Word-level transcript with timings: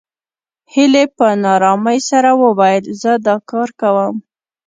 هيلې 0.73 1.03
په 1.15 1.27
نا 1.41 1.51
آرامۍ 1.57 1.99
سره 2.09 2.29
وويل 2.43 2.85
زه 3.01 3.11
دا 3.27 3.35
کار 3.49 3.69
کوم 3.79 4.15